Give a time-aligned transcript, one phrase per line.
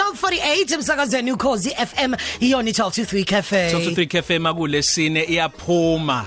[0.00, 3.72] 1248 emsakazweni ukhozi FM iyona 123 cafe.
[3.72, 6.24] 23 cafe makulesine iyaphuma.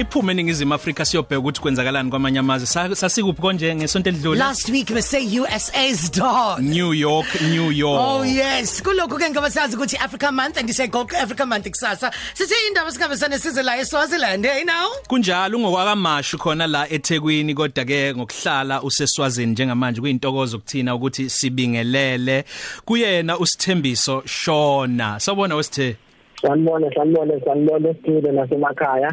[0.00, 2.96] Iphume eningizimu Afrika siyobheka ukuthi kwenzakalani kwamanye amazwe.
[2.96, 4.38] Sasikuphi konje ngesonto elidlule?
[4.38, 8.00] Last week we say USA's dog New York New York.
[8.00, 8.82] Oh yes.
[8.82, 12.10] Kuloko ke ngoba sazi ukuthi Africa month and say Gold Africa month kusasa.
[12.34, 14.88] Sithi indaba singabesane size la eSwaziland hey now?
[15.08, 22.44] Kunjalo ungokwamashu khona la eThekwini kodwa ke ngokuhlala useswazini njengamanje kuyintokozo kuthina ukuthi sibingelele
[22.84, 25.20] kuyena usithembiso Shona.
[25.20, 25.96] Sabona wesithe?
[26.42, 29.12] Sanibona sanibona sanibona studio nasemakhaya.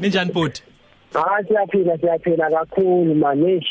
[0.00, 0.62] Ninjani bhuti?
[1.14, 3.66] Ah siyaphila siyaphila kakhulu manish.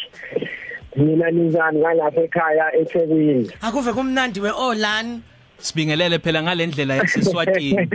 [0.96, 3.52] Mina ninjani ngalapha ekhaya eThekwini?
[3.62, 5.22] Akuve kumnandi weOlan.
[5.58, 7.90] Sibingelele phela ngalendlela yaseswatini.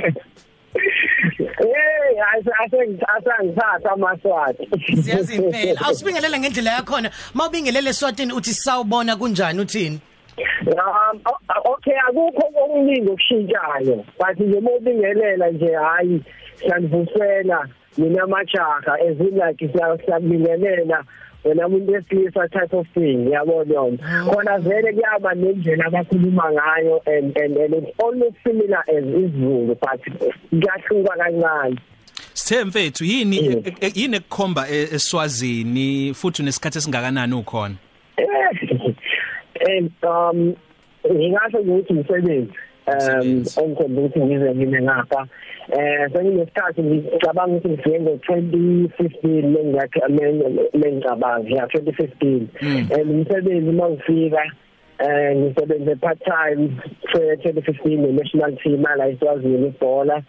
[1.61, 2.21] Hey,
[2.65, 4.69] asengithatha amaswati.
[5.03, 5.81] Siyazimpela.
[5.81, 7.01] Awusibingelele ngendlela yakho.
[7.35, 10.01] Mawubingelele eswatini uthi sawubona kunjani uthini?
[10.67, 11.21] Um
[11.65, 14.05] okay akukho okuningi okushintshayo.
[14.19, 16.23] But nje mobingelela nje hayi
[16.57, 17.69] siyanivusela
[18.01, 18.97] mina majaha
[19.33, 21.05] like siyabingelela
[21.45, 23.99] wena umuntu wesilisa type of thing yabona yona?
[24.27, 30.01] Khona vele kuyaba nendlela abakhuluma ngayo and and and it's almost similar as isiZulu but
[30.51, 31.79] kuyahluka kancane.
[32.35, 33.37] Sithe mfethu yini
[33.95, 37.75] yini ekukhomba eSwazini futhi unesikhathi esingakanani ukhona?
[39.61, 40.57] And um
[41.07, 42.53] ngingasho ukuthi umsebenzi.
[42.91, 45.27] Um ongikhomba ukuthi ngize ngime ngapha.
[45.73, 50.01] Eh senginesikhathi ngicabanga ukuthi ngifike ngo2015 lengakhe
[50.81, 52.47] lengicabanga ya 2015
[52.97, 54.45] and umsebenzi mawufika
[54.99, 56.83] eh ngisebenze part time
[57.13, 60.23] for 2015 ne national team ala iswazini ibhola.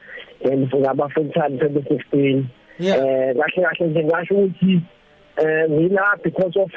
[0.44, 2.44] And ngaba full time 2016
[2.80, 4.82] eh kahle kahle nje ngasho ukuthi
[5.38, 6.72] eh ngila because of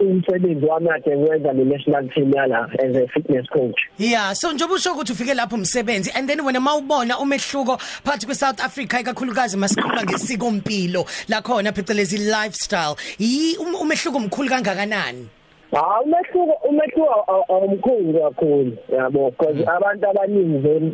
[0.00, 3.80] umsebenzi wami ade ngiwenza ne national team yala as a fitness coach.
[3.98, 8.34] Yeah so njengoba usho ukuthi ufike lapho umsebenzi and then wena mawubona umehluko phakathi kwe
[8.34, 15.28] South Africa ikakhulukazi masikhuluma ngesiko impilo la khona phecelezi lifestyle yi umehluko omkhulu kangakanani?
[15.72, 20.92] Ah umehluko umehluko omkhulu kakhulu yabo because abantu abaningi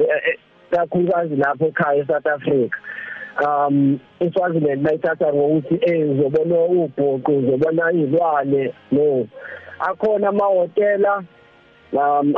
[0.70, 2.76] kakhulukazi lapho ekhaya eSouth Africa.
[3.40, 9.26] Um eSwaziland bayithatha ngokuthi eh uzobona ubhoqo uzobona izilwane no.
[9.80, 11.24] Akhona amahotela
[11.92, 12.32] um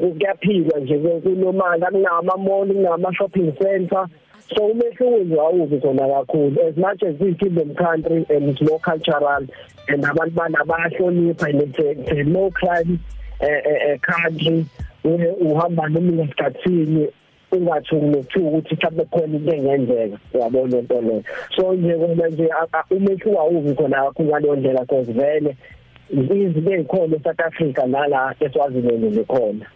[0.00, 4.08] kuyaphilwa nje kunomanda kunama mall kunama shopping center
[4.48, 6.68] so umehluko nje awuzi khona kakhulu.
[6.68, 9.46] As much as we kingdom country and it's more cultural
[9.88, 12.98] and abantu bana bayahlonipha le no crime
[13.40, 14.66] eh country
[15.04, 17.08] uhamba noma ngesikhathini
[17.52, 21.22] ungathi unethuka ukuthi mhlawumbe khona into engenzeka uyabona into leyo?
[21.56, 22.48] So nje kona nje
[22.90, 25.56] umehluko awubi khona kakhulu ngaleyo ndlela because vele
[26.10, 29.66] izinto ezikhona eSouth Africa nala eSwaziland zikhona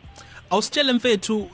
[0.51, 1.49] Awusitshele mfethu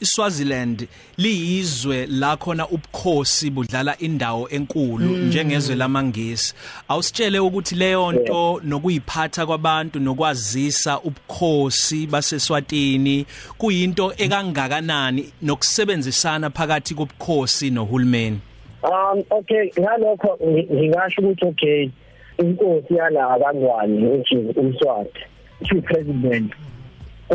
[0.00, 6.54] iSwaziland liyizwe la khona ubukhosi budlala indawo enkulu njengezwe lamangisi
[6.88, 13.26] awusitshele ukuthi leyo nto nokuyiphatha kwabantu nokwazisa ubukhosi baseswatini
[13.58, 18.40] kuyinto ekangakanani nokusebenzisana phakathi kobukhosi nohulumeni?
[18.82, 20.38] Um okay ngalokho
[20.72, 21.90] ngingasho ukuthi okay
[22.38, 25.20] inkosi yala abangwani which is umswati
[25.64, 26.52] chief president.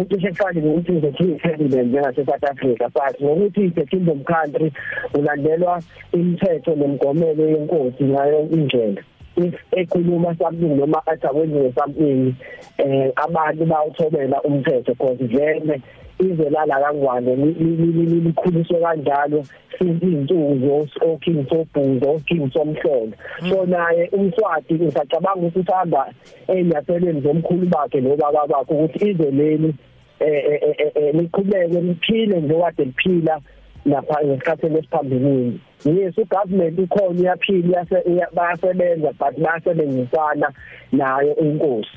[0.01, 4.73] Ucishe kufane nokuthi ngizothi president njengase South Africa but ngokuthi the kingdom country
[5.13, 5.81] ulandelwa
[6.13, 9.01] imithetho nemigomelo yenkosi ngayo indlela.
[9.35, 12.35] If ekhuluma something noma athakwenziwe something
[12.77, 15.81] eh abantu bawuthobela umthetho because vele
[16.19, 19.43] izelala kangwane likhuliswe kanjalo
[19.77, 23.13] since izinsuku zoking sobhuzo oking somhlolo.
[23.49, 26.13] So naye umswati ngisacabanga ukuthi uhamba
[26.47, 29.73] enyaselweni zomkhulu bakhe nobaba bakhe ukuthi ize leli
[30.19, 33.39] eh liqhubeke liphile njengokade liphila
[33.85, 37.85] lapha ngesikhathi lesiphambilini yes ugovernment ukhona uyaphila
[38.33, 40.51] bayasebenza but bayasebenzisana
[40.91, 41.89] nayo inkosi.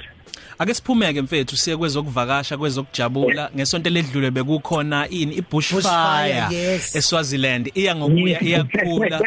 [0.59, 3.51] Ake siphumeke mfethu siye kwezokuvakasha kwezokujabula.
[3.57, 6.97] Ngesonto ledlule bekukhona ini ibushfire yes.
[6.97, 7.71] eSwaziland.
[7.75, 9.21] Iya ngokuya iyakhula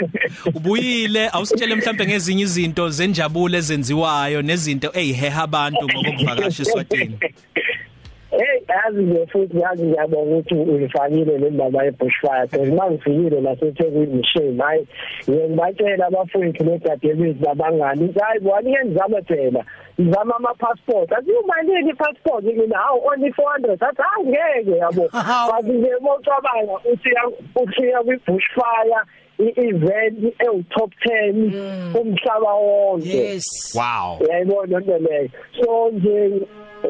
[0.56, 7.18] ubuyile awusitshele mhlambe ngezinye izinto zenjabulo ezenziwayo nezinto eziheha abantu ngokuvakasha eSwatini.
[8.70, 14.88] Yazi nje futhi yazi ngiyabonga ukuthi ulifakile le ndaba yebushfire because mangifikile laseThekwini shame hayi
[15.30, 19.66] ngibatshela abafowethu nodadewethu labangani hayi bani ngenzama phela
[20.02, 25.10] ngizama ama passport athi umalini passport mina hawu only 400 athi angeke yabo.
[25.52, 27.10] Bathi nje mocabanga uthi
[27.56, 29.00] uthi kwi bushfire
[29.38, 33.18] i-event ewu top 10 umhlaba wonke.
[33.18, 33.76] Yes.
[33.76, 34.20] Wow.
[34.30, 35.30] Yayibona into leyo.
[35.62, 36.42] So nje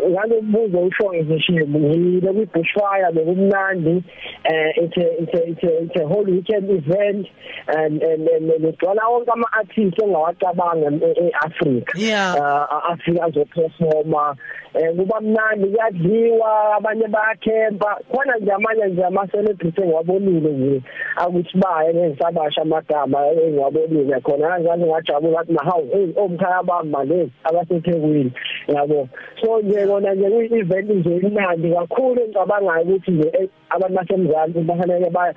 [0.10, 4.04] ngalo mbuzo usho ngishilo ngile kwi bushfire bekumnandi
[4.44, 7.28] eh it's a it's a it's a, it's a whole weekend event
[7.68, 12.36] and and and ngicela wonke ama artists engawacabanga eAfrica Yeah.
[12.36, 14.36] uh, afika azoperforma
[14.74, 20.82] eh kuba mnandi kuyadliwa abanye bayakhempa khona nje amanye nje ama celebrity engiwabonile nje
[21.16, 28.32] akuthi baye ngisabasha amagama engiwabonile khona kanjani ngajabula athi mahawu hey omkhaya bami manje abasethekwini
[28.68, 29.10] yabo.
[29.42, 34.60] So nje kona nje kuyi event nje imnandi kakhulu engicabangayo ukuthi nje eh, abantu basemzansi
[34.60, 35.34] bafanele ba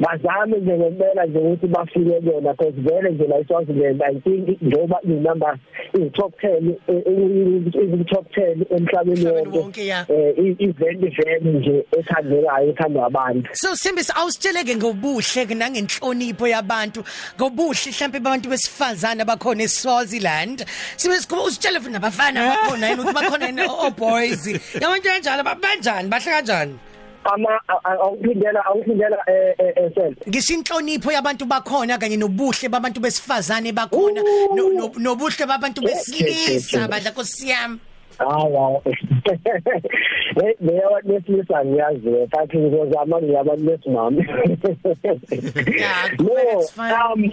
[0.00, 4.98] bazame nje ngempela nje ukuthi bafike kuyona because vele nje la eSwaziland I think njengoba
[5.02, 5.58] inumber
[5.94, 6.74] i top 10
[8.00, 10.10] i top 10 emhlabeni Emhlabeni wonke, wonke yeah.
[10.10, 13.50] eh i- event event nje ethandekayo ethandwa abantu.
[13.54, 17.04] So Simbisi awusitsheleke ngobuhle ke nangenhlonipho yabantu
[17.40, 20.64] ngobuhle mhlawumbe abantu besifazana bakhona eSwaziland.
[20.96, 23.00] Simbisi kuba usitshele futhi nabafana bakhona yini?
[23.02, 23.62] Ukuthi bakhona yini?
[23.68, 24.46] O boys.
[24.74, 26.74] Yabantu kanjalo ba- banjani bahle kanjani?
[27.24, 32.68] Ama a- a- awuphindela awuphindela eh eh eh, sel ngisho inhlonipho yabantu bakhona kanye nobuhle
[32.68, 34.22] babantu besifazane bakhona
[34.54, 37.78] no- no- nobuhle babantu besilisa badla nkosiyami
[38.18, 38.80] hawa.
[38.86, 44.26] Eh leyo lesilisa ngiyazi futhi ngizozama ngiyabantu besimami
[45.78, 46.92] Yeah, cool, that's fine.
[46.92, 47.30] um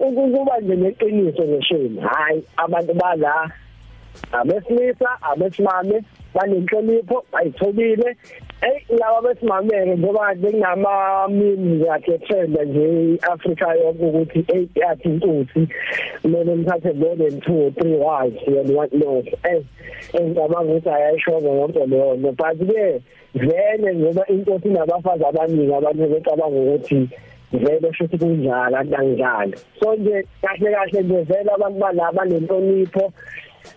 [0.00, 3.50] ukuba nje neqiniso ngeshini hayi abantu bala
[4.32, 6.02] abesilisa abesimame
[6.34, 8.16] banenhlonipho bayithobile
[8.60, 15.68] hey laba besimameke njengoba kunama mini yakhe trend nje iAfrica yonke ukuthi hey yathi intuthi
[16.22, 19.62] kumele mthathe more than 2 or 3 wives and what not eh
[20.12, 23.02] engicabanga ukuthi ayayisho ngonke leyo no but ke
[23.34, 27.08] vele ngoba inkosi inabafazi abaningi abantu becabanga ukuthi
[27.52, 33.12] vele shuthi kunjalo angidlali so nje kahle kahle nje vele abantu balaba nenhlonipho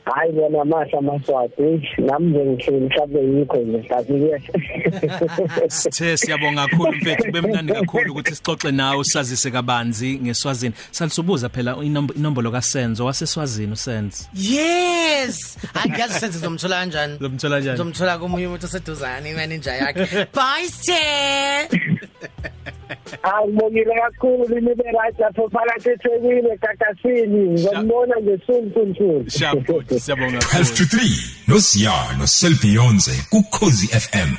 [0.06, 4.14] hayi bona masha maswati nami nje ngihleli mhlawumbe yikho nje kathi
[5.68, 10.74] Sithe siyabonga kakhulu mfethu bemnandi kakhulu ukuthi sixoxe nawe sazise kabanzi ngeSwazini.
[10.92, 14.24] Salisubuza phela inomb- inombolo kaSenzo waseSwazini uSenzo.
[14.34, 17.78] Yes angiyazi senze zomthola kanjani Zomthola kanjani?
[17.78, 21.72] zomthola komunye umuntu oseduzane imanager yakhe bye Steph
[23.24, 27.50] Angibongile kakhulu libe right lapho phakathi eThekwini eGagasini.
[27.50, 29.68] Ngizombona nje soon soon soon Sharp,
[30.00, 30.76] siyabonga 12 kakhulu.
[30.76, 34.36] to 3 noSiyano Selbionze ku Khosi FM